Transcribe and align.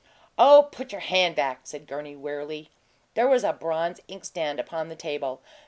"Oh, 0.35 0.67
put 0.71 0.91
your 0.91 1.01
hand 1.01 1.35
back!" 1.35 1.59
said 1.65 1.85
Gurney, 1.85 2.15
wearily. 2.15 2.71
There 3.13 3.27
was 3.27 3.43
a 3.43 3.53
bronze 3.53 3.99
inkstand 4.07 4.59
upon 4.59 4.89
the 4.89 4.95
table. 4.95 5.43